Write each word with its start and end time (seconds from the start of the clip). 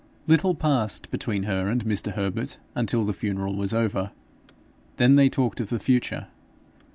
Little 0.25 0.55
passed 0.55 1.11
between 1.11 1.43
her 1.43 1.67
and 1.69 1.85
Mr. 1.85 2.13
Herbert 2.13 2.57
until 2.73 3.03
the 3.05 3.13
funeral 3.13 3.55
was 3.55 3.71
over. 3.71 4.09
Then 4.97 5.13
they 5.13 5.29
talked 5.29 5.59
of 5.59 5.69
the 5.69 5.77
future. 5.77 6.25